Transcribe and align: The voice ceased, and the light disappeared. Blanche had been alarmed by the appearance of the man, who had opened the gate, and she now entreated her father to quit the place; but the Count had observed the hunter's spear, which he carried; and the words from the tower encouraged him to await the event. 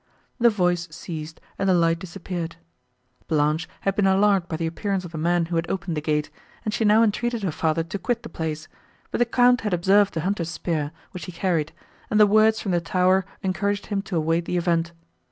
The 0.39 0.49
voice 0.49 0.87
ceased, 0.89 1.39
and 1.59 1.69
the 1.69 1.75
light 1.75 1.99
disappeared. 1.99 2.55
Blanche 3.27 3.69
had 3.81 3.95
been 3.95 4.07
alarmed 4.07 4.47
by 4.47 4.57
the 4.57 4.65
appearance 4.65 5.05
of 5.05 5.11
the 5.11 5.17
man, 5.19 5.45
who 5.45 5.57
had 5.57 5.69
opened 5.69 5.95
the 5.95 6.01
gate, 6.01 6.31
and 6.65 6.73
she 6.73 6.83
now 6.83 7.03
entreated 7.03 7.43
her 7.43 7.51
father 7.51 7.83
to 7.83 7.99
quit 7.99 8.23
the 8.23 8.27
place; 8.27 8.67
but 9.11 9.19
the 9.19 9.25
Count 9.25 9.61
had 9.61 9.75
observed 9.75 10.15
the 10.15 10.21
hunter's 10.21 10.49
spear, 10.49 10.91
which 11.11 11.25
he 11.25 11.31
carried; 11.31 11.71
and 12.09 12.19
the 12.19 12.25
words 12.25 12.59
from 12.59 12.71
the 12.71 12.81
tower 12.81 13.25
encouraged 13.43 13.85
him 13.93 14.01
to 14.01 14.15
await 14.15 14.45
the 14.45 14.57
event. 14.57 14.91